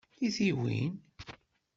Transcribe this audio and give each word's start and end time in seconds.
I 0.25 0.29
tiwin? 0.35 0.93